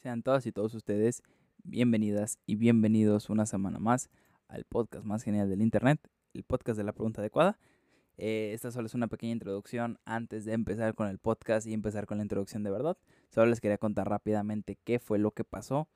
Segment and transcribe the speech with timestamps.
[0.00, 1.22] Sean todas y todos ustedes
[1.62, 4.08] bienvenidas y bienvenidos una semana más
[4.48, 6.00] al podcast más genial del Internet,
[6.32, 7.58] el podcast de la pregunta adecuada.
[8.16, 12.06] Eh, esta solo es una pequeña introducción antes de empezar con el podcast y empezar
[12.06, 12.96] con la introducción de verdad.
[13.28, 15.86] Solo les quería contar rápidamente qué fue lo que pasó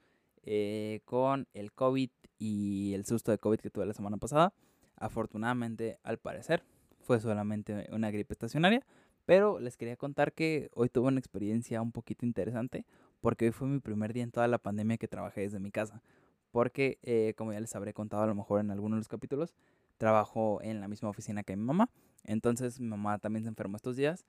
[0.43, 4.52] eh, con el COVID y el susto de COVID que tuve la semana pasada.
[4.96, 6.62] Afortunadamente, al parecer,
[7.00, 8.84] fue solamente una gripe estacionaria.
[9.27, 12.84] Pero les quería contar que hoy tuve una experiencia un poquito interesante
[13.20, 16.03] porque hoy fue mi primer día en toda la pandemia que trabajé desde mi casa.
[16.50, 19.54] Porque, eh, como ya les habré contado a lo mejor en algunos de los capítulos,
[19.96, 21.89] trabajo en la misma oficina que mi mamá.
[22.25, 24.26] Entonces mi mamá también se enfermó estos días,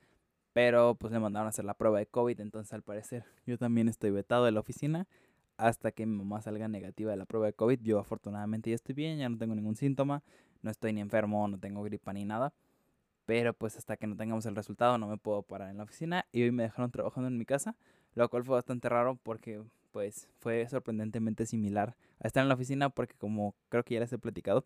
[0.54, 2.40] pero pues le mandaron a hacer la prueba de COVID.
[2.40, 5.08] Entonces al parecer yo también estoy vetado de la oficina
[5.58, 7.82] hasta que mi mamá salga negativa de la prueba de COVID.
[7.82, 10.24] Yo afortunadamente ya estoy bien, ya no tengo ningún síntoma,
[10.62, 12.54] no estoy ni enfermo, no tengo gripa ni nada.
[13.26, 16.26] Pero pues hasta que no tengamos el resultado no me puedo parar en la oficina
[16.32, 17.76] y hoy me dejaron trabajando en mi casa
[18.16, 19.62] lo cual fue bastante raro porque
[19.92, 24.12] pues fue sorprendentemente similar a estar en la oficina porque como creo que ya les
[24.12, 24.66] he platicado,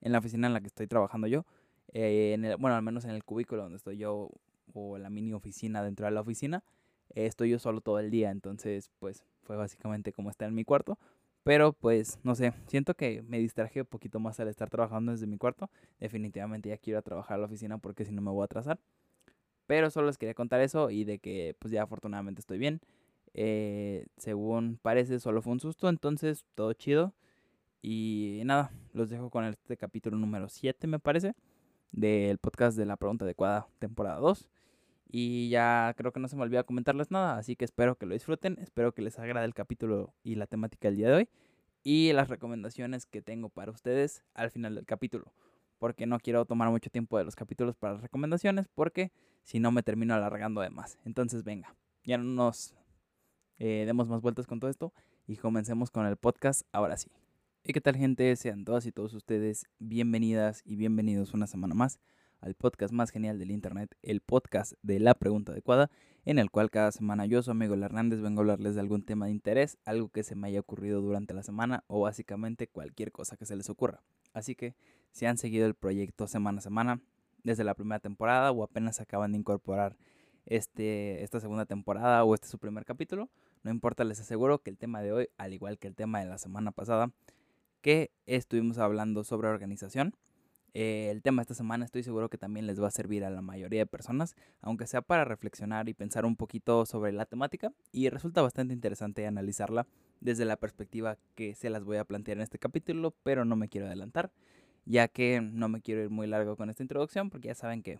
[0.00, 1.44] en la oficina en la que estoy trabajando yo,
[1.92, 4.30] eh, en el, bueno, al menos en el cubículo donde estoy yo
[4.74, 6.62] o la mini oficina dentro de la oficina,
[7.10, 10.64] eh, estoy yo solo todo el día, entonces pues fue básicamente como estar en mi
[10.64, 10.98] cuarto.
[11.44, 15.26] Pero pues no sé, siento que me distraje un poquito más al estar trabajando desde
[15.26, 15.70] mi cuarto.
[15.98, 18.78] Definitivamente ya quiero trabajar a la oficina porque si no me voy a atrasar.
[19.66, 22.80] Pero solo les quería contar eso y de que pues ya afortunadamente estoy bien.
[23.34, 27.14] Eh, según parece solo fue un susto, entonces todo chido.
[27.82, 31.34] Y nada, los dejo con este capítulo número 7 me parece.
[31.90, 34.48] Del podcast de la pregunta adecuada temporada 2.
[35.12, 38.14] Y ya creo que no se me olvida comentarles nada, así que espero que lo
[38.14, 41.28] disfruten, espero que les agrade el capítulo y la temática del día de hoy.
[41.84, 45.32] Y las recomendaciones que tengo para ustedes al final del capítulo
[45.82, 49.10] porque no quiero tomar mucho tiempo de los capítulos para las recomendaciones, porque
[49.42, 50.96] si no me termino alargando de más.
[51.04, 51.74] Entonces, venga,
[52.04, 52.72] ya no nos
[53.58, 54.92] eh, demos más vueltas con todo esto
[55.26, 57.10] y comencemos con el podcast ahora sí.
[57.64, 58.36] ¿Y qué tal gente?
[58.36, 61.98] Sean todas y todos ustedes bienvenidas y bienvenidos una semana más
[62.42, 65.90] al podcast más genial del Internet, el podcast de la pregunta adecuada,
[66.24, 69.26] en el cual cada semana yo, su amigo Hernández, vengo a hablarles de algún tema
[69.26, 73.36] de interés, algo que se me haya ocurrido durante la semana o básicamente cualquier cosa
[73.36, 74.02] que se les ocurra.
[74.34, 74.74] Así que
[75.12, 77.00] si han seguido el proyecto semana a semana
[77.44, 79.96] desde la primera temporada o apenas acaban de incorporar
[80.46, 83.30] este, esta segunda temporada o este su primer capítulo,
[83.62, 86.26] no importa, les aseguro que el tema de hoy, al igual que el tema de
[86.26, 87.12] la semana pasada,
[87.82, 90.14] que estuvimos hablando sobre organización,
[90.74, 93.30] eh, el tema de esta semana estoy seguro que también les va a servir a
[93.30, 97.72] la mayoría de personas, aunque sea para reflexionar y pensar un poquito sobre la temática
[97.92, 99.86] y resulta bastante interesante analizarla
[100.20, 103.68] desde la perspectiva que se las voy a plantear en este capítulo, pero no me
[103.68, 104.32] quiero adelantar,
[104.86, 107.98] ya que no me quiero ir muy largo con esta introducción, porque ya saben que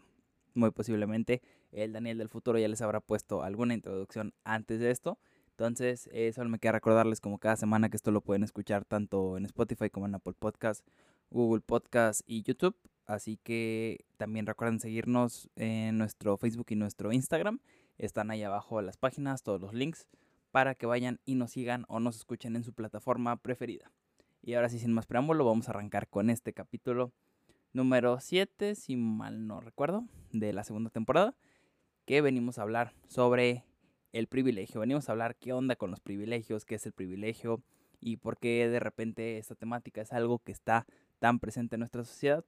[0.55, 5.19] muy posiblemente el Daniel del futuro ya les habrá puesto alguna introducción antes de esto.
[5.51, 9.37] Entonces, eh, solo me queda recordarles como cada semana que esto lo pueden escuchar tanto
[9.37, 10.85] en Spotify como en Apple Podcast,
[11.31, 12.77] Google Podcast y YouTube.
[13.07, 17.61] Así que también recuerden seguirnos en nuestro Facebook y nuestro Instagram.
[17.99, 20.07] Están ahí abajo las páginas, todos los links
[20.53, 23.91] para que vayan y nos sigan o nos escuchen en su plataforma preferida.
[24.43, 27.13] Y ahora sí, sin más preámbulo, vamos a arrancar con este capítulo
[27.73, 31.35] número 7, si mal no recuerdo, de la segunda temporada,
[32.05, 33.65] que venimos a hablar sobre
[34.13, 34.81] el privilegio.
[34.81, 37.63] Venimos a hablar qué onda con los privilegios, qué es el privilegio
[37.99, 40.87] y por qué de repente esta temática es algo que está
[41.23, 42.45] tan presente en nuestra sociedad.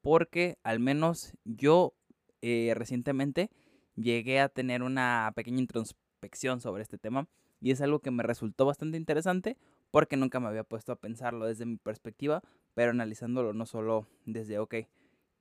[0.00, 1.92] Porque al menos yo
[2.40, 3.50] eh, recientemente
[3.96, 7.28] llegué a tener una pequeña introspección sobre este tema
[7.60, 9.58] y es algo que me resultó bastante interesante
[9.90, 12.42] porque nunca me había puesto a pensarlo desde mi perspectiva,
[12.72, 14.74] pero analizándolo no solo desde, ok,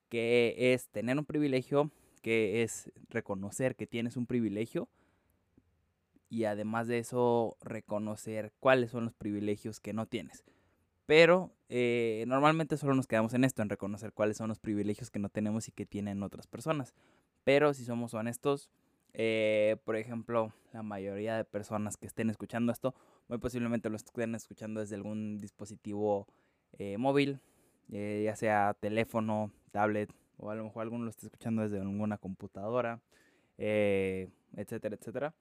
[0.10, 1.90] que es tener un privilegio,
[2.22, 4.90] que es reconocer que tienes un privilegio
[6.30, 10.44] y además de eso reconocer cuáles son los privilegios que no tienes.
[11.06, 15.20] Pero eh, normalmente solo nos quedamos en esto, en reconocer cuáles son los privilegios que
[15.20, 16.94] no tenemos y que tienen otras personas.
[17.44, 18.70] Pero si somos honestos,
[19.14, 22.96] eh, por ejemplo, la mayoría de personas que estén escuchando esto,
[23.28, 26.28] muy posiblemente lo estén escuchando desde algún dispositivo
[26.80, 27.40] eh, móvil,
[27.92, 32.18] eh, ya sea teléfono, tablet, o a lo mejor alguno lo esté escuchando desde alguna
[32.18, 33.02] computadora,
[33.58, 35.34] etcétera, etcétera.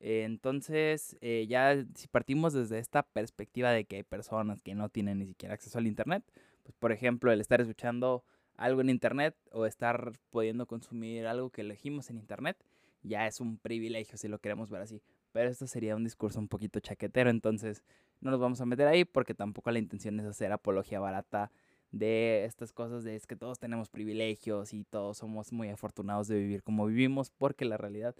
[0.00, 1.16] Entonces,
[1.46, 5.54] ya si partimos desde esta perspectiva de que hay personas que no tienen ni siquiera
[5.54, 6.24] acceso al Internet,
[6.62, 8.24] pues por ejemplo, el estar escuchando
[8.56, 12.56] algo en Internet o estar pudiendo consumir algo que elegimos en Internet,
[13.02, 15.02] ya es un privilegio si lo queremos ver así.
[15.32, 17.82] Pero esto sería un discurso un poquito chaquetero, entonces
[18.20, 21.50] no nos vamos a meter ahí porque tampoco la intención es hacer apología barata
[21.92, 26.38] de estas cosas de es que todos tenemos privilegios y todos somos muy afortunados de
[26.38, 28.14] vivir como vivimos, porque la realidad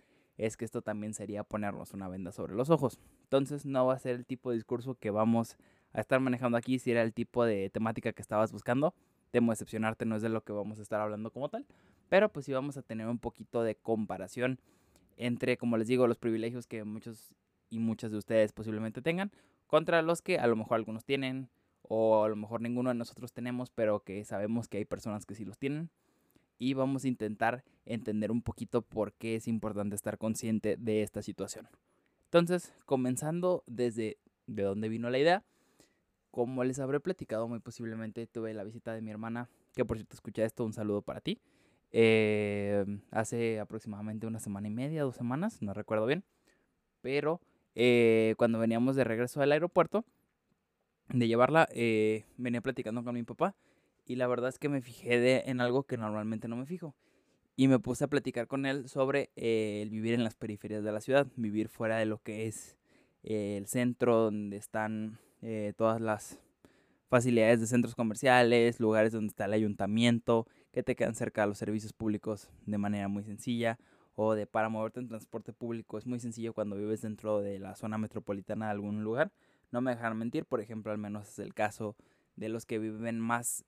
[0.46, 2.98] es que esto también sería ponernos una venda sobre los ojos.
[3.24, 5.56] Entonces no va a ser el tipo de discurso que vamos
[5.92, 8.94] a estar manejando aquí si era el tipo de temática que estabas buscando.
[9.30, 11.66] Temo decepcionarte, no es de lo que vamos a estar hablando como tal,
[12.08, 14.58] pero pues sí vamos a tener un poquito de comparación
[15.16, 17.34] entre, como les digo, los privilegios que muchos
[17.68, 19.30] y muchas de ustedes posiblemente tengan
[19.66, 21.48] contra los que a lo mejor algunos tienen
[21.82, 25.34] o a lo mejor ninguno de nosotros tenemos, pero que sabemos que hay personas que
[25.34, 25.90] sí los tienen.
[26.60, 31.22] Y vamos a intentar entender un poquito por qué es importante estar consciente de esta
[31.22, 31.66] situación.
[32.26, 35.42] Entonces, comenzando desde de dónde vino la idea,
[36.30, 40.14] como les habré platicado muy posiblemente, tuve la visita de mi hermana, que por cierto
[40.14, 41.40] escucha esto, un saludo para ti.
[41.92, 46.24] Eh, hace aproximadamente una semana y media, dos semanas, no recuerdo bien.
[47.00, 47.40] Pero
[47.74, 50.04] eh, cuando veníamos de regreso al aeropuerto,
[51.08, 53.54] de llevarla, eh, venía platicando con mi papá.
[54.10, 56.96] Y la verdad es que me fijé de, en algo que normalmente no me fijo.
[57.54, 61.00] Y me puse a platicar con él sobre el vivir en las periferias de la
[61.00, 62.76] ciudad, vivir fuera de lo que es
[63.22, 65.20] el centro donde están
[65.76, 66.40] todas las
[67.08, 71.58] facilidades de centros comerciales, lugares donde está el ayuntamiento, que te quedan cerca de los
[71.58, 73.78] servicios públicos de manera muy sencilla
[74.16, 77.76] o de para moverte en transporte público es muy sencillo cuando vives dentro de la
[77.76, 79.30] zona metropolitana de algún lugar.
[79.70, 81.94] No me dejan mentir, por ejemplo, al menos es el caso
[82.34, 83.64] de los que viven más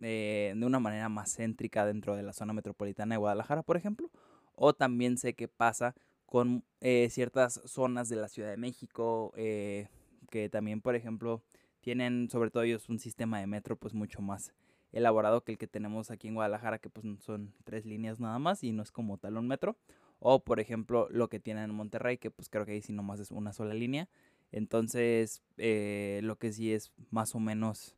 [0.00, 4.10] eh, de una manera más céntrica dentro de la zona metropolitana de Guadalajara, por ejemplo.
[4.54, 5.94] O también sé que pasa
[6.26, 9.88] con eh, ciertas zonas de la Ciudad de México, eh,
[10.30, 11.42] que también, por ejemplo,
[11.80, 14.52] tienen sobre todo ellos un sistema de metro pues mucho más
[14.92, 18.64] elaborado que el que tenemos aquí en Guadalajara, que pues son tres líneas nada más
[18.64, 19.76] y no es como tal un metro.
[20.18, 23.20] O por ejemplo lo que tienen en Monterrey, que pues creo que ahí sí nomás
[23.20, 24.08] es una sola línea.
[24.52, 27.94] Entonces eh, lo que sí es más o menos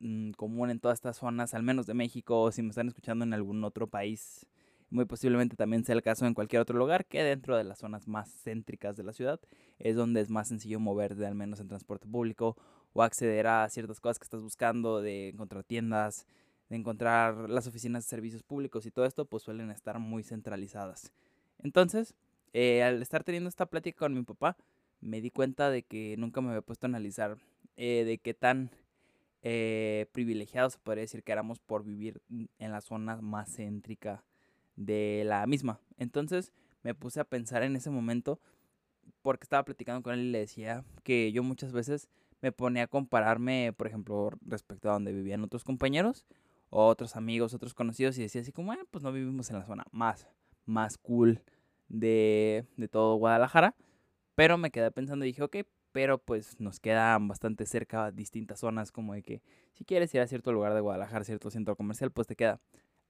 [0.00, 3.34] mm, común en todas estas zonas, al menos de México, si me están escuchando en
[3.34, 4.46] algún otro país,
[4.90, 8.06] muy posiblemente también sea el caso en cualquier otro lugar, que dentro de las zonas
[8.08, 9.40] más céntricas de la ciudad
[9.78, 12.56] es donde es más sencillo moverte al menos en transporte público
[12.92, 16.26] o acceder a ciertas cosas que estás buscando, de encontrar tiendas,
[16.68, 21.12] de encontrar las oficinas de servicios públicos y todo esto, pues suelen estar muy centralizadas.
[21.58, 22.14] Entonces,
[22.52, 24.56] eh, al estar teniendo esta plática con mi papá,
[25.00, 27.38] me di cuenta de que nunca me había puesto a analizar
[27.76, 28.70] eh, de qué tan
[29.42, 34.24] eh, privilegiados se podría decir que éramos por vivir en la zona más céntrica
[34.76, 35.80] de la misma.
[35.98, 36.52] Entonces
[36.82, 38.40] me puse a pensar en ese momento
[39.22, 42.08] porque estaba platicando con él y le decía que yo muchas veces
[42.40, 46.26] me ponía a compararme, por ejemplo, respecto a donde vivían otros compañeros,
[46.70, 49.86] otros amigos, otros conocidos, y decía así como, ah, pues no vivimos en la zona
[49.92, 50.26] más,
[50.66, 51.40] más cool
[51.88, 53.76] de, de todo Guadalajara.
[54.34, 55.56] Pero me quedé pensando y dije, ok,
[55.92, 59.42] pero pues nos quedan bastante cerca distintas zonas, como de que
[59.72, 62.60] si quieres ir a cierto lugar de Guadalajara, cierto centro comercial, pues te queda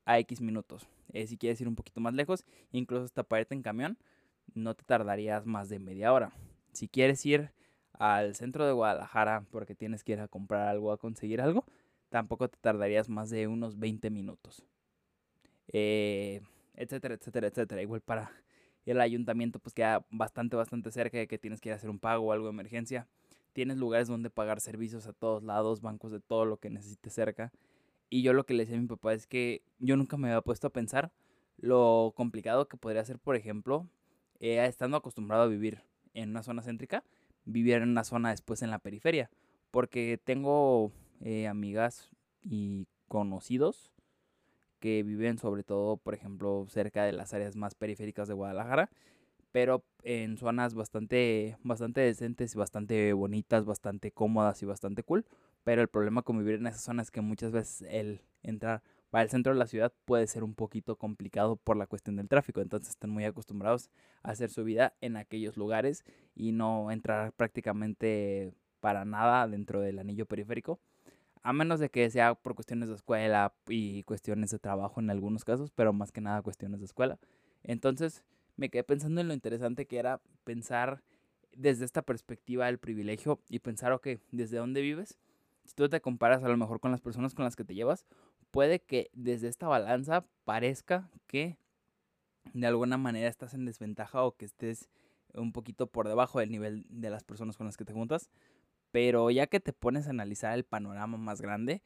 [0.04, 0.88] a X minutos.
[1.12, 3.98] Eh, si quieres ir un poquito más lejos, incluso hasta para irte en camión,
[4.54, 6.32] no te tardarías más de media hora.
[6.72, 7.52] Si quieres ir
[7.92, 11.64] al centro de Guadalajara porque tienes que ir a comprar algo, a conseguir algo,
[12.08, 14.64] tampoco te tardarías más de unos 20 minutos.
[15.72, 16.42] Eh,
[16.74, 17.82] etcétera, etcétera, etcétera.
[17.82, 18.30] Igual para
[18.86, 21.98] el ayuntamiento pues queda bastante, bastante cerca de que tienes que ir a hacer un
[21.98, 23.06] pago o algo de emergencia.
[23.52, 27.52] Tienes lugares donde pagar servicios a todos lados, bancos de todo lo que necesites cerca.
[28.08, 30.42] Y yo lo que le decía a mi papá es que yo nunca me había
[30.42, 31.12] puesto a pensar
[31.58, 33.88] lo complicado que podría ser, por ejemplo,
[34.40, 35.82] eh, estando acostumbrado a vivir
[36.14, 37.04] en una zona céntrica,
[37.44, 39.30] vivir en una zona después en la periferia.
[39.70, 42.10] Porque tengo eh, amigas
[42.42, 43.92] y conocidos
[44.82, 48.90] que viven sobre todo, por ejemplo, cerca de las áreas más periféricas de Guadalajara,
[49.52, 55.24] pero en zonas bastante, bastante decentes, bastante bonitas, bastante cómodas y bastante cool.
[55.64, 59.22] Pero el problema con vivir en esa zona es que muchas veces el entrar para
[59.22, 62.60] el centro de la ciudad puede ser un poquito complicado por la cuestión del tráfico.
[62.60, 63.88] Entonces están muy acostumbrados
[64.24, 66.02] a hacer su vida en aquellos lugares
[66.34, 70.80] y no entrar prácticamente para nada dentro del anillo periférico.
[71.42, 75.44] A menos de que sea por cuestiones de escuela y cuestiones de trabajo en algunos
[75.44, 77.18] casos, pero más que nada cuestiones de escuela.
[77.64, 78.22] Entonces
[78.56, 81.02] me quedé pensando en lo interesante que era pensar
[81.56, 85.18] desde esta perspectiva del privilegio y pensar, ok, ¿desde dónde vives?
[85.64, 88.06] Si tú te comparas a lo mejor con las personas con las que te llevas,
[88.50, 91.56] puede que desde esta balanza parezca que
[92.52, 94.88] de alguna manera estás en desventaja o que estés
[95.34, 98.30] un poquito por debajo del nivel de las personas con las que te juntas.
[98.92, 101.82] Pero ya que te pones a analizar el panorama más grande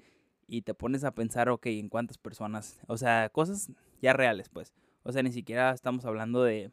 [0.48, 3.70] y te pones a pensar, ok, en cuántas personas, o sea, cosas
[4.02, 4.74] ya reales, pues.
[5.02, 6.72] O sea, ni siquiera estamos hablando de,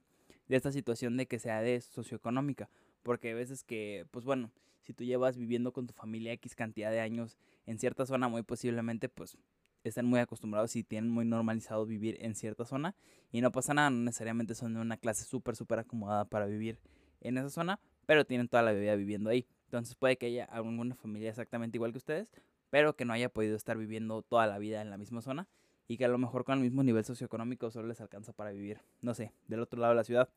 [0.49, 2.69] esta situación de que sea de socioeconómica.
[3.03, 6.91] Porque hay veces que, pues bueno, si tú llevas viviendo con tu familia X cantidad
[6.91, 9.37] de años en cierta zona, muy posiblemente, pues
[9.83, 12.95] están muy acostumbrados y tienen muy normalizado vivir en cierta zona
[13.31, 16.79] y no pasa nada, no necesariamente son de una clase súper, súper acomodada para vivir
[17.21, 19.45] en esa zona, pero tienen toda la vida viviendo ahí.
[19.73, 22.29] Entonces puede que haya alguna familia exactamente igual que ustedes,
[22.69, 25.47] pero que no haya podido estar viviendo toda la vida en la misma zona
[25.87, 28.81] y que a lo mejor con el mismo nivel socioeconómico solo les alcanza para vivir,
[29.01, 30.29] no sé, del otro lado de la ciudad.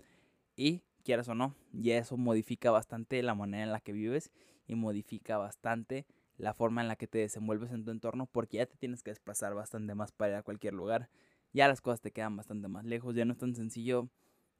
[0.56, 4.32] Y quieras o no, ya eso modifica bastante la manera en la que vives
[4.66, 6.06] y modifica bastante
[6.38, 9.10] la forma en la que te desenvuelves en tu entorno porque ya te tienes que
[9.10, 11.10] desplazar bastante más para ir a cualquier lugar.
[11.52, 14.08] Ya las cosas te quedan bastante más lejos, ya no es tan sencillo.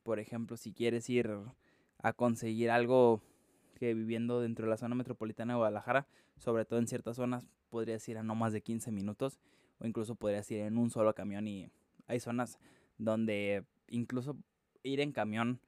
[0.03, 1.35] Por ejemplo, si quieres ir
[1.97, 3.23] a conseguir algo
[3.79, 6.07] que viviendo dentro de la zona metropolitana de Guadalajara,
[6.37, 9.39] sobre todo en ciertas zonas, podrías ir a no más de 15 minutos
[9.79, 11.71] o incluso podrías ir en un solo camión y
[12.07, 12.59] hay zonas
[12.99, 14.37] donde incluso
[14.83, 15.61] ir en camión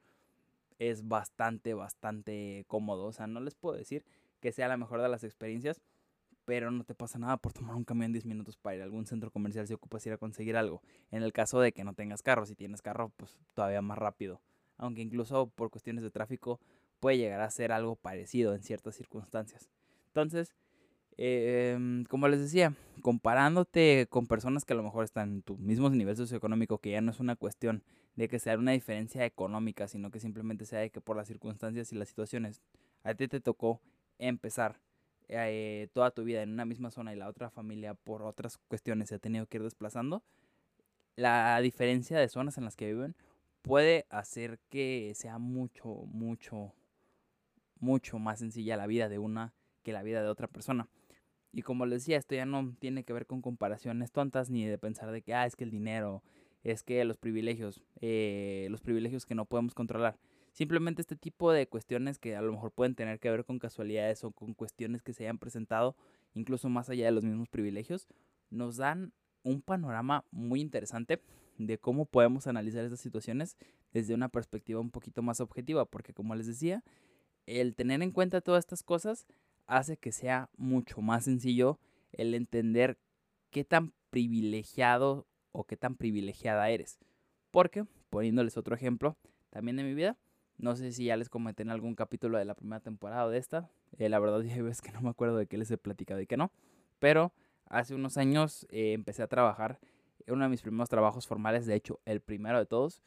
[0.79, 3.05] es bastante, bastante cómodo.
[3.05, 4.05] O sea, no les puedo decir
[4.39, 5.81] que sea la mejor de las experiencias,
[6.45, 9.05] pero no te pasa nada por tomar un camión 10 minutos para ir a algún
[9.05, 10.81] centro comercial si ocupas ir a conseguir algo.
[11.11, 14.41] En el caso de que no tengas carro, si tienes carro, pues todavía más rápido.
[14.77, 16.59] Aunque incluso por cuestiones de tráfico
[16.99, 19.69] puede llegar a ser algo parecido en ciertas circunstancias.
[20.07, 20.55] Entonces,
[21.17, 25.89] em, como les decía, comparándote con personas que a lo mejor están en tu mismo
[25.89, 27.83] nivel socioeconómico, que ya no es una cuestión
[28.15, 31.93] de que sea una diferencia económica, sino que simplemente sea de que por las circunstancias
[31.93, 32.61] y las situaciones
[33.03, 33.81] a ti te tocó
[34.17, 34.79] empezar
[35.29, 39.09] eh, toda tu vida en una misma zona y la otra familia por otras cuestiones
[39.09, 40.23] se ha tenido que ir desplazando,
[41.15, 43.15] la diferencia de zonas en las que viven
[43.61, 46.73] puede hacer que sea mucho, mucho,
[47.79, 50.87] mucho más sencilla la vida de una que la vida de otra persona.
[51.51, 54.77] Y como les decía, esto ya no tiene que ver con comparaciones tontas ni de
[54.77, 56.23] pensar de que, ah, es que el dinero,
[56.63, 60.17] es que los privilegios, eh, los privilegios que no podemos controlar.
[60.51, 64.23] Simplemente este tipo de cuestiones que a lo mejor pueden tener que ver con casualidades
[64.23, 65.95] o con cuestiones que se hayan presentado,
[66.33, 68.07] incluso más allá de los mismos privilegios,
[68.49, 71.21] nos dan un panorama muy interesante
[71.57, 73.57] de cómo podemos analizar estas situaciones
[73.93, 76.83] desde una perspectiva un poquito más objetiva, porque como les decía,
[77.49, 79.25] el tener en cuenta todas estas cosas
[79.65, 81.79] hace que sea mucho más sencillo
[82.13, 82.97] el entender
[83.49, 86.99] qué tan privilegiado o qué tan privilegiada eres.
[87.51, 89.17] Porque, poniéndoles otro ejemplo
[89.49, 90.17] también de mi vida,
[90.57, 93.69] no sé si ya les comenté en algún capítulo de la primera temporada de esta,
[93.97, 96.37] eh, la verdad ya que no me acuerdo de qué les he platicado y qué
[96.37, 96.51] no,
[96.99, 97.31] pero
[97.65, 99.79] hace unos años eh, empecé a trabajar,
[100.27, 103.01] uno de mis primeros trabajos formales, de hecho el primero de todos,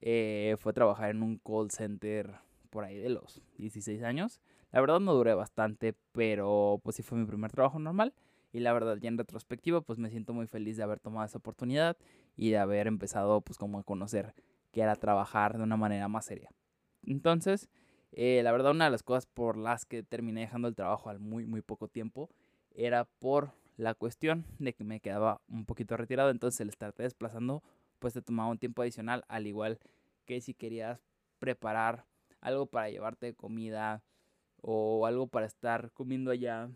[0.00, 2.34] eh, fue trabajar en un call center
[2.76, 4.38] por ahí de los 16 años.
[4.70, 8.12] La verdad no duré bastante, pero pues sí fue mi primer trabajo normal.
[8.52, 11.38] Y la verdad, ya en retrospectiva, pues me siento muy feliz de haber tomado esa
[11.38, 11.96] oportunidad
[12.36, 14.34] y de haber empezado, pues como a conocer
[14.72, 16.50] que era trabajar de una manera más seria.
[17.06, 17.70] Entonces,
[18.12, 21.18] eh, la verdad, una de las cosas por las que terminé dejando el trabajo al
[21.18, 22.28] muy, muy poco tiempo
[22.74, 26.28] era por la cuestión de que me quedaba un poquito retirado.
[26.28, 27.62] Entonces, el estarte desplazando,
[28.00, 29.78] pues te tomaba un tiempo adicional, al igual
[30.26, 31.00] que si querías
[31.38, 32.04] preparar
[32.40, 34.02] algo para llevarte comida
[34.60, 36.68] o algo para estar comiendo allá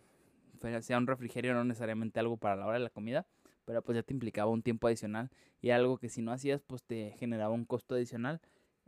[0.83, 3.27] sea un refrigerio, no necesariamente algo para la hora de la comida,
[3.65, 6.83] pero pues ya te implicaba un tiempo adicional y algo que si no hacías, pues
[6.85, 8.41] te generaba un costo adicional,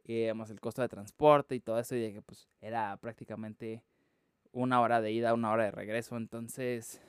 [0.05, 3.83] eh, más el costo de transporte y todo eso, y de que pues era prácticamente
[4.53, 7.01] una hora de ida, una hora de regreso, entonces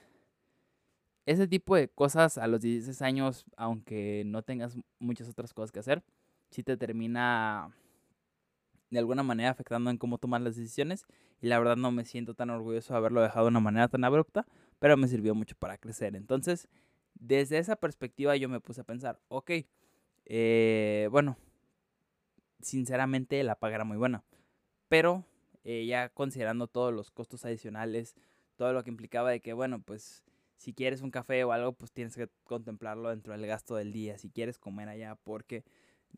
[1.26, 5.80] ese tipo de cosas a los 16 años, aunque no tengas muchas otras cosas que
[5.80, 6.02] hacer,
[6.50, 7.70] sí te termina
[8.94, 11.04] de alguna manera afectando en cómo tomar las decisiones
[11.40, 14.04] y la verdad no me siento tan orgulloso de haberlo dejado de una manera tan
[14.04, 14.46] abrupta,
[14.78, 16.16] pero me sirvió mucho para crecer.
[16.16, 16.68] Entonces,
[17.14, 19.50] desde esa perspectiva yo me puse a pensar, ok,
[20.26, 21.36] eh, bueno,
[22.60, 24.24] sinceramente la paga era muy buena,
[24.88, 25.24] pero
[25.64, 28.14] eh, ya considerando todos los costos adicionales,
[28.56, 30.24] todo lo que implicaba de que, bueno, pues
[30.56, 34.18] si quieres un café o algo, pues tienes que contemplarlo dentro del gasto del día,
[34.18, 35.64] si quieres comer allá, porque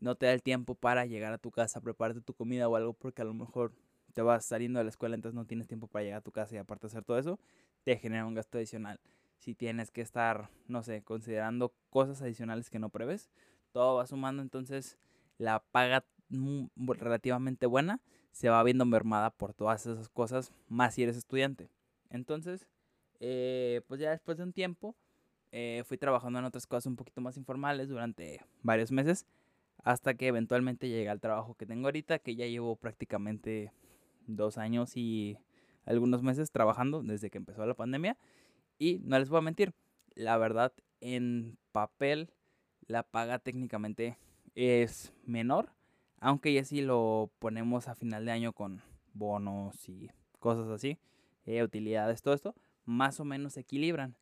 [0.01, 2.93] no te da el tiempo para llegar a tu casa, prepararte tu comida o algo,
[2.93, 3.73] porque a lo mejor
[4.15, 6.55] te vas saliendo de la escuela, entonces no tienes tiempo para llegar a tu casa
[6.55, 7.39] y aparte hacer todo eso,
[7.85, 9.01] te genera un gasto adicional.
[9.39, 13.31] Si tienes que estar, no sé, considerando cosas adicionales que no preves,
[13.73, 14.97] todo va sumando, entonces
[15.39, 16.05] la paga
[16.79, 18.01] relativamente buena
[18.33, 21.69] se va viendo mermada por todas esas cosas, más si eres estudiante.
[22.11, 22.67] Entonces,
[23.21, 24.95] eh, pues ya después de un tiempo,
[25.53, 29.27] eh, fui trabajando en otras cosas un poquito más informales durante varios meses
[29.87, 33.73] hasta que eventualmente llegué al trabajo que tengo ahorita, que ya llevo prácticamente
[34.27, 35.39] dos años y
[35.85, 38.19] algunos meses trabajando desde que empezó la pandemia.
[38.81, 39.75] Y no les voy a mentir,
[40.17, 42.33] la verdad, en papel
[42.89, 44.19] la paga técnicamente
[44.57, 45.71] es menor,
[46.19, 50.99] aunque ya si lo ponemos a final de año con bonos y cosas así,
[51.45, 54.17] eh, utilidades, todo esto, más o menos se equilibran.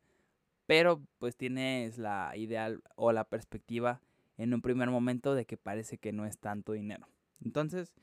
[0.67, 4.01] pero pues tienes la ideal o la perspectiva
[4.37, 7.07] en un primer momento de que parece que no es tanto dinero.
[7.43, 7.93] Entonces,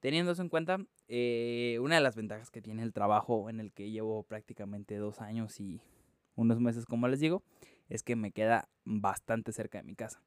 [0.00, 0.78] teniendo eso en cuenta,
[1.08, 5.20] eh, una de las ventajas que tiene el trabajo en el que llevo prácticamente dos
[5.20, 5.80] años y
[6.34, 7.42] unos meses, como les digo,
[7.88, 10.22] es que me queda bastante cerca de mi casa.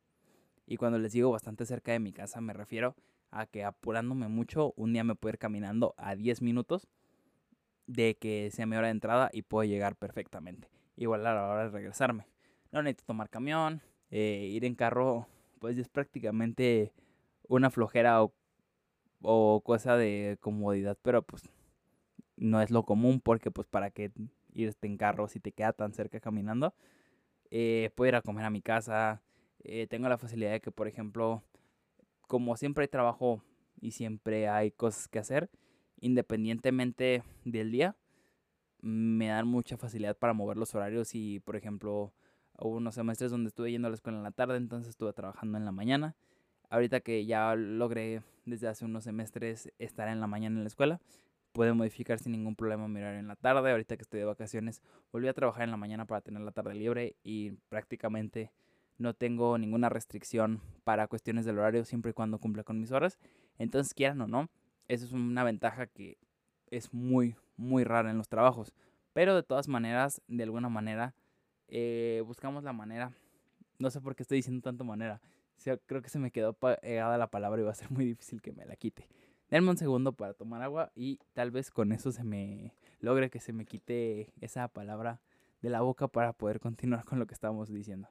[0.68, 2.96] Y cuando les digo bastante cerca de mi casa, me refiero
[3.32, 6.88] a que apurándome mucho, un día me puedo ir caminando a 10 minutos
[7.88, 10.70] de que sea mi hora de entrada y puedo llegar perfectamente.
[10.96, 12.28] Igual a la hora de regresarme.
[12.72, 13.82] No necesito tomar camión,
[14.18, 15.28] eh, ir en carro,
[15.60, 16.94] pues es prácticamente
[17.50, 18.26] una flojera
[19.22, 21.44] o, cosa de comodidad, pero pues
[22.38, 24.14] no es lo común porque pues para qué
[24.54, 26.74] irte en carro si te queda tan cerca caminando.
[27.52, 29.22] Eh, puedo ir a comer a mi casa.
[29.66, 31.44] Eh, tengo la facilidad de que, por ejemplo,
[32.22, 33.44] como siempre hay trabajo
[33.82, 35.50] y siempre hay cosas que hacer,
[36.00, 37.98] independientemente del día,
[38.80, 42.14] me dan mucha facilidad para mover los horarios y, por ejemplo,
[42.60, 45.58] hubo unos semestres donde estuve yendo a la escuela en la tarde, entonces estuve trabajando
[45.58, 46.16] en la mañana.
[46.70, 51.00] Ahorita que ya logré desde hace unos semestres estar en la mañana en la escuela,
[51.52, 53.72] puedo modificar sin ningún problema mi horario en la tarde.
[53.72, 54.82] Ahorita que estoy de vacaciones,
[55.12, 58.52] volví a trabajar en la mañana para tener la tarde libre y prácticamente
[58.98, 63.18] no tengo ninguna restricción para cuestiones del horario siempre y cuando cumpla con mis horas.
[63.58, 64.50] Entonces, quieran o no,
[64.88, 66.18] eso es una ventaja que
[66.68, 68.74] es muy, muy rara en los trabajos.
[69.14, 71.14] Pero de todas maneras, de alguna manera,
[71.68, 73.14] eh, buscamos la manera.
[73.80, 75.22] No sé por qué estoy diciendo tanto manera.
[75.86, 78.52] creo que se me quedó pegada la palabra y va a ser muy difícil que
[78.52, 79.08] me la quite.
[79.50, 83.40] Denme un segundo para tomar agua y tal vez con eso se me logre que
[83.40, 85.22] se me quite esa palabra
[85.62, 88.10] de la boca para poder continuar con lo que estábamos diciendo.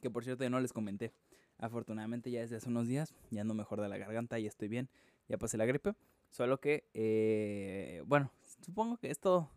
[0.00, 1.12] Que por cierto ya no les comenté.
[1.58, 4.88] Afortunadamente ya desde hace unos días ya ando mejor de la garganta y estoy bien.
[5.28, 5.94] Ya pasé la gripe.
[6.30, 8.30] Solo que, eh, bueno,
[8.64, 9.50] supongo que esto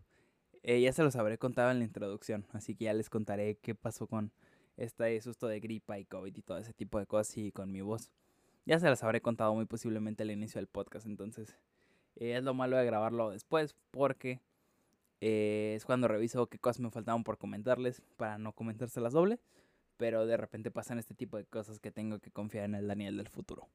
[0.62, 2.46] eh, ya se los habré contado en la introducción.
[2.52, 4.32] Así que ya les contaré qué pasó con
[4.76, 7.80] este susto de gripa y COVID y todo ese tipo de cosas y con mi
[7.80, 8.10] voz.
[8.64, 11.06] Ya se las habré contado muy posiblemente al inicio del podcast.
[11.06, 11.56] Entonces,
[12.16, 14.40] eh, es lo malo de grabarlo después porque
[15.20, 19.38] es cuando reviso qué cosas me faltaban por comentarles para no comentárselas doble
[20.02, 23.16] pero de repente pasan este tipo de cosas que tengo que confiar en el Daniel
[23.16, 23.68] del futuro.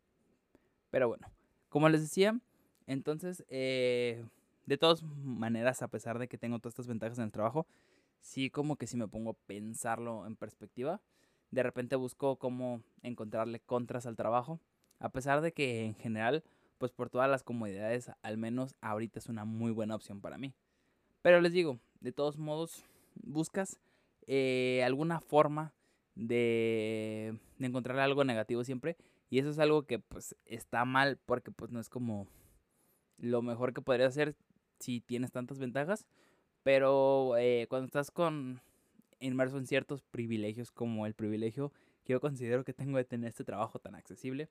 [0.90, 1.26] Pero bueno,
[1.70, 2.38] como les decía,
[2.86, 4.26] entonces, eh,
[4.68, 7.66] de todas maneras, a pesar de que tengo todas estas ventajas en el trabajo,
[8.22, 11.02] sí como que si me pongo a pensarlo en perspectiva,
[11.50, 14.60] de repente busco cómo encontrarle contras al trabajo,
[15.00, 16.44] a pesar de que en general,
[16.78, 20.54] pues por todas las comodidades, al menos ahorita es una muy buena opción para mí.
[21.22, 22.84] Pero les digo, de todos modos,
[23.16, 23.80] buscas
[24.28, 25.74] eh, alguna forma
[26.16, 28.98] de, encontrar algo negativo siempre.
[29.30, 32.28] Y eso es algo que pues está mal porque pues no es como
[33.18, 34.36] lo mejor que podrías hacer
[34.80, 36.06] si tienes tantas ventajas.
[36.64, 38.62] Pero eh, cuando estás con
[39.20, 41.72] inmerso en ciertos privilegios como el privilegio
[42.04, 44.50] que yo considero que tengo de tener este trabajo tan accesible,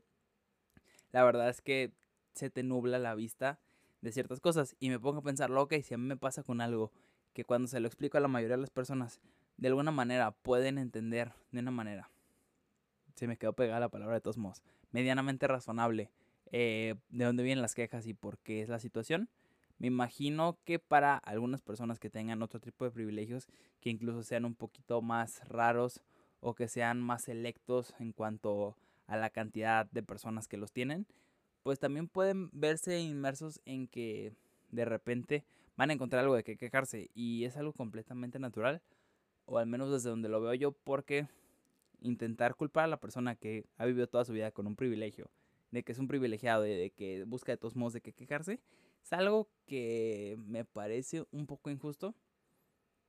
[1.13, 1.93] la verdad es que
[2.35, 3.59] se te nubla la vista
[4.03, 6.61] de ciertas cosas y me pongo a pensar, ok, si a mí me pasa con
[6.61, 6.93] algo
[7.33, 9.21] que cuando se lo explico a la mayoría de las personas
[9.57, 12.11] de alguna manera pueden entender de una manera,
[13.15, 16.11] se me quedó pegada la palabra de todos modos, medianamente razonable
[16.53, 19.29] eh, de dónde vienen las quejas y por qué es la situación,
[19.79, 23.47] me imagino que para algunas personas que tengan otro tipo de privilegios,
[23.81, 26.03] que incluso sean un poquito más raros
[26.41, 31.07] o que sean más selectos en cuanto a la cantidad de personas que los tienen,
[31.63, 34.33] pues también pueden verse inmersos en que
[34.71, 35.45] de repente
[35.77, 38.83] van a encontrar algo de que quejarse y es algo completamente natural
[39.47, 41.29] o al menos desde donde lo veo yo, porque
[42.01, 45.31] intentar culpar a la persona que ha vivido toda su vida con un privilegio,
[45.71, 48.61] de que es un privilegiado y de que busca de todos modos de que quejarse,
[49.07, 52.17] es algo que me parece un poco injusto,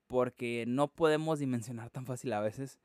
[0.05, 2.77] porque no podemos dimensionar tan fácil a veces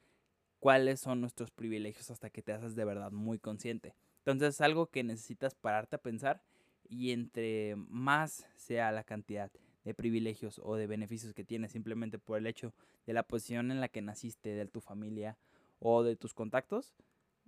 [0.61, 3.95] cuáles son nuestros privilegios hasta que te haces de verdad muy consciente.
[4.21, 6.43] Entonces es algo que necesitas pararte a pensar
[6.89, 9.53] y entre más sea la cantidad
[9.85, 12.73] de privilegios o de beneficios que tienes simplemente por el hecho
[13.05, 15.37] de la posición en la que naciste, de tu familia
[15.81, 16.95] o de tus contactos,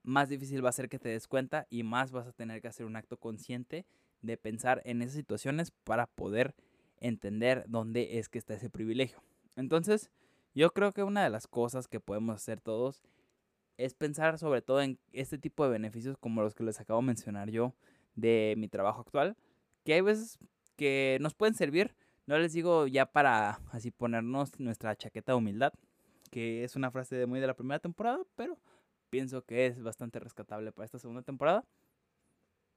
[0.03, 2.69] más difícil va a ser que te des cuenta y más vas a tener que
[2.69, 3.87] hacer un acto consciente
[4.25, 6.55] de pensar en esas situaciones para poder
[6.99, 9.23] entender dónde es que está ese privilegio.
[9.57, 10.11] Entonces,
[10.55, 13.03] yo creo que una de las cosas que podemos hacer todos
[13.77, 17.07] es pensar sobre todo en este tipo de beneficios como los que les acabo de
[17.07, 17.75] mencionar yo
[18.15, 19.37] de mi trabajo actual,
[19.85, 20.39] que hay veces
[20.77, 21.95] que nos pueden servir,
[22.27, 25.73] no les digo ya para así ponernos nuestra chaqueta de humildad,
[26.31, 28.59] que es una frase de muy de la primera temporada, pero
[29.11, 31.65] pienso que es bastante rescatable para esta segunda temporada.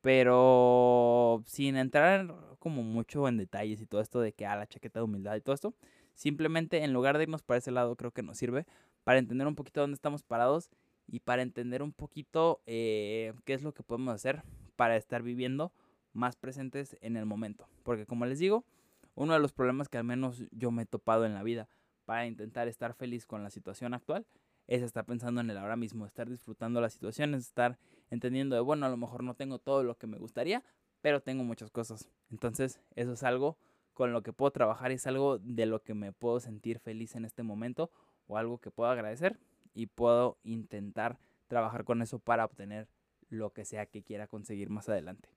[0.07, 5.01] Pero sin entrar como mucho en detalles y todo esto de que ah, la chaqueta
[5.01, 5.75] de humildad y todo esto,
[6.17, 8.65] Simplemente en lugar de irnos para ese lado, creo que nos sirve
[9.03, 10.71] para entender un poquito dónde estamos parados
[11.05, 14.41] y para entender un poquito eh, qué es lo que podemos hacer
[14.77, 15.71] para estar viviendo
[16.13, 17.67] más presentes en el momento.
[17.83, 18.65] Porque como les digo,
[19.13, 21.69] uno de los problemas que al menos yo me he topado en la vida
[22.05, 24.25] para intentar estar feliz con la situación actual
[24.65, 27.77] es estar pensando en el ahora mismo, estar disfrutando las situaciones, estar
[28.09, 30.63] entendiendo de, bueno, a lo mejor no tengo todo lo que me gustaría,
[31.01, 32.09] pero tengo muchas cosas.
[32.31, 33.57] Entonces, eso es algo
[33.97, 37.25] con lo que puedo trabajar es algo de lo que me puedo sentir feliz en
[37.25, 37.89] este momento
[38.27, 39.39] o algo que puedo agradecer
[39.73, 41.17] y puedo intentar
[41.47, 42.87] trabajar con eso para obtener
[43.29, 45.29] lo que sea que quiera conseguir más adelante.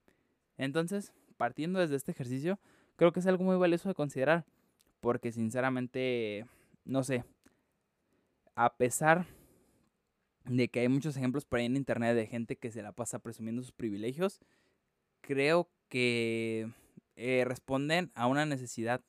[0.57, 2.59] Entonces, partiendo desde este ejercicio,
[2.97, 4.45] creo que es algo muy valioso de considerar
[4.99, 6.45] porque sinceramente,
[6.85, 7.23] no sé,
[8.53, 9.25] a pesar
[10.45, 13.19] de que hay muchos ejemplos por ahí en internet de gente que se la pasa
[13.19, 14.39] presumiendo sus privilegios,
[15.21, 16.69] creo que
[17.15, 19.01] eh, responden a una necesidad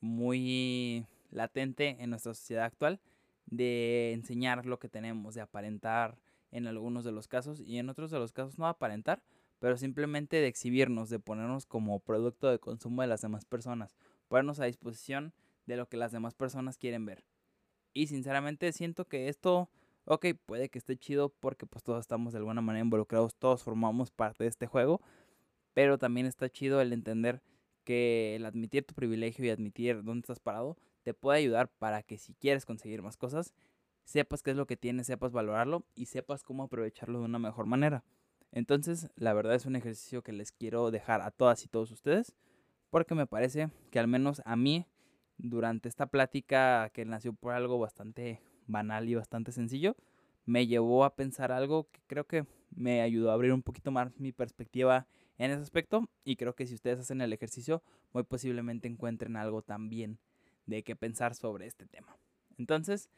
[0.00, 3.00] muy latente en nuestra sociedad actual
[3.46, 6.18] de enseñar lo que tenemos, de aparentar
[6.50, 9.22] en algunos de los casos y en otros de los casos no aparentar,
[9.58, 13.96] pero simplemente de exhibirnos, de ponernos como producto de consumo de las demás personas,
[14.28, 15.32] ponernos a disposición
[15.66, 17.24] de lo que las demás personas quieren ver.
[17.92, 19.70] Y sinceramente siento que esto,
[20.06, 24.10] ok, puede que esté chido porque pues todos estamos de alguna manera involucrados, todos formamos
[24.10, 25.00] parte de este juego,
[25.74, 27.42] pero también está chido el entender
[27.84, 32.18] que el admitir tu privilegio y admitir dónde estás parado te puede ayudar para que
[32.18, 33.54] si quieres conseguir más cosas,
[34.04, 37.66] sepas qué es lo que tienes, sepas valorarlo y sepas cómo aprovecharlo de una mejor
[37.66, 38.04] manera.
[38.52, 42.34] Entonces, la verdad es un ejercicio que les quiero dejar a todas y todos ustedes,
[42.90, 44.86] porque me parece que al menos a mí,
[45.36, 49.96] durante esta plática que nació por algo bastante banal y bastante sencillo,
[50.44, 54.18] me llevó a pensar algo que creo que me ayudó a abrir un poquito más
[54.18, 55.06] mi perspectiva
[55.38, 59.62] en ese aspecto y creo que si ustedes hacen el ejercicio muy posiblemente encuentren algo
[59.62, 60.18] también
[60.66, 62.16] de qué pensar sobre este tema.
[62.58, 63.10] Entonces,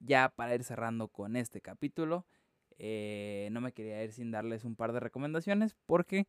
[0.00, 2.24] ya para ir cerrando con este capítulo,
[2.78, 6.26] eh, no me quería ir sin darles un par de recomendaciones porque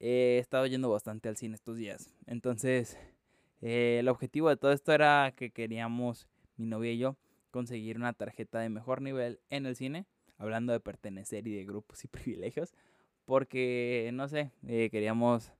[0.00, 2.14] he estado yendo bastante al cine estos días.
[2.26, 2.98] Entonces,
[3.60, 7.16] eh, el objetivo de todo esto era que queríamos, mi novia y yo,
[7.50, 10.06] conseguir una tarjeta de mejor nivel en el cine,
[10.36, 12.74] hablando de pertenecer y de grupos y privilegios,
[13.24, 15.52] porque, no sé, eh, queríamos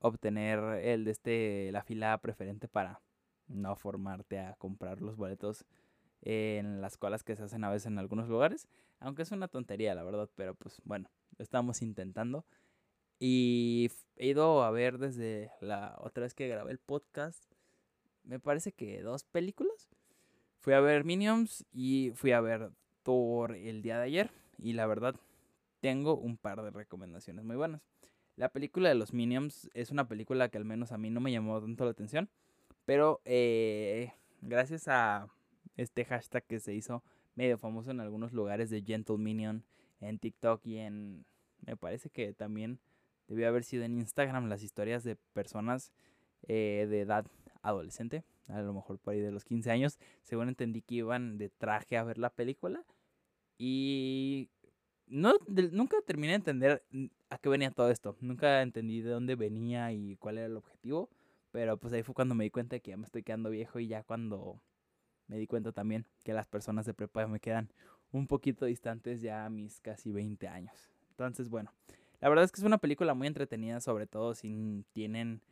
[0.00, 3.00] obtener el de este, la fila preferente para
[3.46, 5.64] no formarte a comprar los boletos
[6.22, 8.68] en las colas que se hacen a veces en algunos lugares.
[9.00, 12.44] Aunque es una tontería, la verdad, pero pues bueno, lo estamos intentando.
[13.18, 17.44] Y he ido a ver desde la otra vez que grabé el podcast,
[18.24, 19.88] me parece que dos películas.
[20.62, 22.70] Fui a ver Minions y fui a ver
[23.02, 24.30] Thor el día de ayer.
[24.58, 25.16] Y la verdad,
[25.80, 27.82] tengo un par de recomendaciones muy buenas.
[28.36, 31.32] La película de los Minions es una película que al menos a mí no me
[31.32, 32.30] llamó tanto la atención.
[32.84, 35.26] Pero eh, gracias a
[35.76, 37.02] este hashtag que se hizo
[37.34, 39.64] medio famoso en algunos lugares de Gentle Minion,
[40.00, 41.26] en TikTok y en...
[41.66, 42.78] Me parece que también
[43.26, 45.92] debió haber sido en Instagram las historias de personas
[46.46, 47.26] eh, de edad
[47.62, 51.48] adolescente, a lo mejor por ahí de los 15 años, según entendí que iban de
[51.48, 52.84] traje a ver la película.
[53.58, 54.50] Y
[55.06, 56.84] no, nunca terminé de entender
[57.30, 58.16] a qué venía todo esto.
[58.20, 61.10] Nunca entendí de dónde venía y cuál era el objetivo.
[61.50, 63.78] Pero pues ahí fue cuando me di cuenta de que ya me estoy quedando viejo
[63.78, 64.60] y ya cuando
[65.26, 67.70] me di cuenta también que las personas de prepa me quedan
[68.10, 70.92] un poquito distantes ya a mis casi 20 años.
[71.10, 71.72] Entonces, bueno,
[72.20, 75.42] la verdad es que es una película muy entretenida, sobre todo si tienen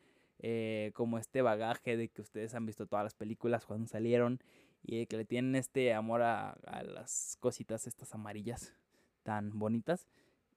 [0.41, 4.41] eh, como este bagaje de que ustedes han visto todas las películas cuando salieron
[4.83, 8.75] y que le tienen este amor a, a las cositas estas amarillas
[9.23, 10.09] tan bonitas.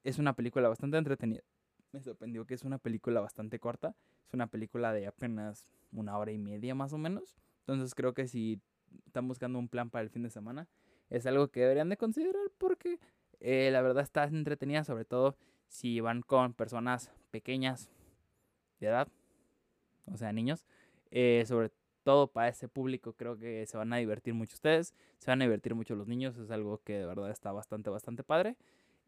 [0.03, 1.43] Es una película bastante entretenida.
[1.91, 3.95] Me sorprendió que es una película bastante corta
[4.27, 7.35] es una película de apenas una hora y media más o menos.
[7.59, 8.59] Entonces creo que si
[9.05, 10.67] están buscando un plan para el fin de semana,
[11.09, 12.99] es algo que deberían de considerar porque
[13.39, 17.89] eh, la verdad está entretenida, sobre todo si van con personas pequeñas
[18.79, 19.07] de edad,
[20.11, 20.65] o sea, niños.
[21.11, 21.71] Eh, sobre
[22.03, 25.45] todo para ese público creo que se van a divertir mucho ustedes, se van a
[25.45, 28.57] divertir mucho los niños, es algo que de verdad está bastante, bastante padre.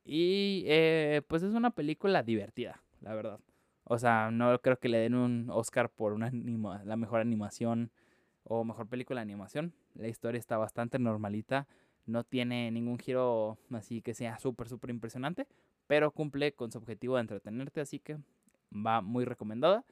[0.06, 3.40] Y eh, pues es una película divertida, la verdad.
[3.86, 6.32] O sea, no creo que le den un Oscar por una
[6.84, 7.92] la mejor animación
[8.44, 9.74] o mejor película de animación.
[9.96, 11.68] La historia está bastante normalita.
[12.08, 15.48] No tiene ningún giro así que sea súper, súper impresionante.
[15.88, 17.82] Pero cumple con su objetivo de entretenerte.
[17.82, 18.18] Así que
[18.74, 19.84] va muy recomendada.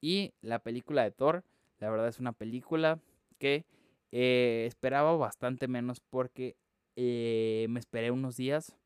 [0.00, 1.44] Y la película de Thor,
[1.78, 2.98] la verdad es una película
[3.38, 3.64] que
[4.12, 6.56] eh, esperaba bastante menos porque
[6.96, 8.76] eh, me esperé unos días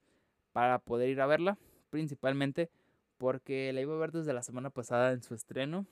[0.53, 1.59] para poder ir a verla.
[1.90, 2.70] Principalmente
[3.18, 5.87] porque la iba a ver desde la semana pasada en su estreno.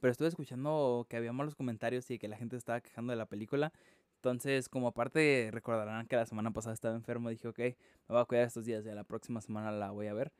[0.00, 3.26] Pero estuve escuchando que había malos comentarios y que la gente estaba quejando de la
[3.26, 3.72] película.
[4.16, 7.74] Entonces, como aparte recordarán que la semana pasada estaba enfermo, dije, ok, me
[8.08, 10.32] voy a cuidar estos días, ya la próxima semana la voy a ver.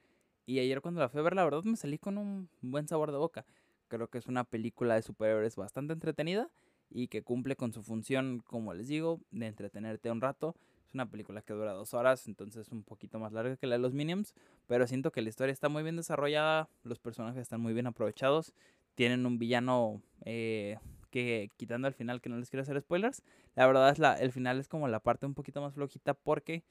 [0.49, 3.13] Y ayer cuando la fui a ver, la verdad me salí con un buen sabor
[3.13, 3.45] de boca.
[3.87, 6.49] Creo que es una película de superhéroes bastante entretenida
[6.89, 10.57] y que cumple con su función, como les digo, de entretenerte un rato.
[10.87, 13.75] Es una película que dura dos horas, entonces es un poquito más larga que la
[13.75, 14.35] de los Minions,
[14.67, 18.55] pero siento que la historia está muy bien desarrollada, los personajes están muy bien aprovechados,
[18.95, 20.79] tienen un villano eh,
[21.11, 23.23] que quitando al final, que no les quiero hacer spoilers,
[23.55, 26.65] la verdad es la, el final es como la parte un poquito más flojita porque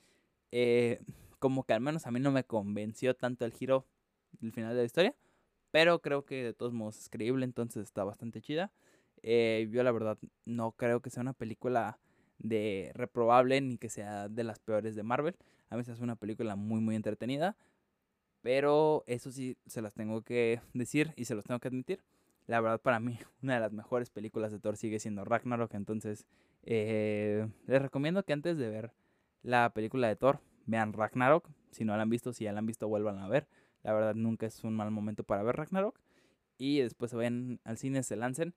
[0.51, 0.99] eh,
[1.39, 3.85] como que al menos a mí no me convenció tanto el giro
[4.39, 5.15] del final de la historia,
[5.71, 8.71] pero creo que de todos modos es creíble, entonces está bastante chida.
[9.23, 11.99] Eh, yo la verdad no creo que sea una película
[12.39, 15.35] de reprobable ni que sea de las peores de Marvel.
[15.69, 17.57] A mí es una película muy muy entretenida,
[18.41, 22.03] pero eso sí se las tengo que decir y se los tengo que admitir.
[22.45, 26.25] La verdad para mí una de las mejores películas de Thor sigue siendo Ragnarok, entonces
[26.63, 28.93] eh, les recomiendo que antes de ver
[29.43, 31.49] la película de Thor vean Ragnarok.
[31.71, 33.47] Si no la han visto, si ya la han visto, vuelvan a ver.
[33.81, 35.99] La verdad nunca es un mal momento para ver Ragnarok.
[36.59, 38.53] Y después se vayan al cine, se lancen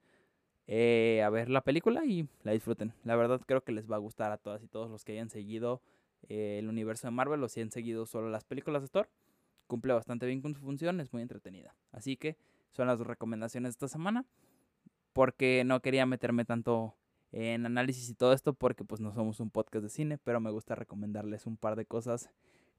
[0.66, 2.94] eh, a ver la película y la disfruten.
[3.04, 5.30] La verdad creo que les va a gustar a todas y todos los que hayan
[5.30, 5.82] seguido
[6.28, 9.08] eh, el universo de Marvel o si han seguido solo las películas de Thor.
[9.66, 11.74] Cumple bastante bien con su función, es muy entretenida.
[11.92, 12.36] Así que
[12.72, 14.24] son las recomendaciones de esta semana.
[15.12, 16.94] Porque no quería meterme tanto
[17.32, 20.50] en análisis y todo esto porque pues no somos un podcast de cine, pero me
[20.50, 22.30] gusta recomendarles un par de cosas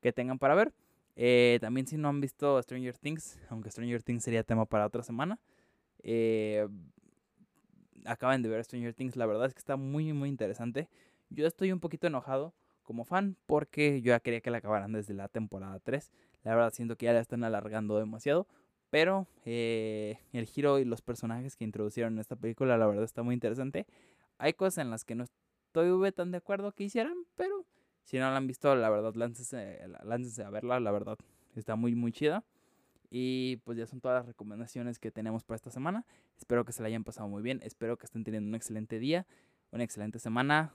[0.01, 0.73] que tengan para ver.
[1.15, 5.03] Eh, también si no han visto Stranger Things, aunque Stranger Things sería tema para otra
[5.03, 5.39] semana,
[6.03, 6.67] eh,
[8.05, 10.87] acaban de ver Stranger Things, la verdad es que está muy, muy interesante.
[11.29, 15.13] Yo estoy un poquito enojado como fan porque yo ya quería que la acabaran desde
[15.13, 16.11] la temporada 3.
[16.43, 18.47] La verdad siento que ya la están alargando demasiado.
[18.89, 23.23] Pero eh, el giro y los personajes que introducieron en esta película, la verdad está
[23.23, 23.87] muy interesante.
[24.41, 27.63] Hay cosas en las que no estoy tan de acuerdo que hicieran, pero
[28.01, 31.19] si no la han visto, la verdad, láncense, láncense a verla, la verdad,
[31.55, 32.43] está muy, muy chida.
[33.11, 36.07] Y pues ya son todas las recomendaciones que tenemos para esta semana.
[36.39, 37.59] Espero que se la hayan pasado muy bien.
[37.61, 39.27] Espero que estén teniendo un excelente día,
[39.69, 40.73] una excelente semana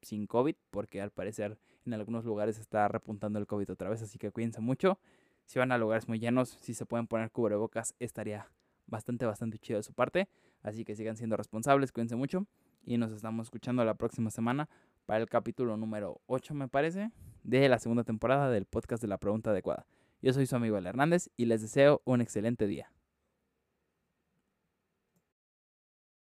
[0.00, 4.16] sin COVID, porque al parecer en algunos lugares está repuntando el COVID otra vez, así
[4.16, 4.98] que cuídense mucho.
[5.44, 8.48] Si van a lugares muy llenos, si se pueden poner cubrebocas, estaría
[8.86, 10.28] bastante, bastante chido de su parte.
[10.62, 12.46] Así que sigan siendo responsables, cuídense mucho.
[12.86, 14.68] Y nos estamos escuchando la próxima semana
[15.06, 17.10] para el capítulo número 8, me parece,
[17.42, 19.86] de la segunda temporada del podcast de la pregunta adecuada.
[20.22, 22.92] Yo soy su amigo El Hernández y les deseo un excelente día.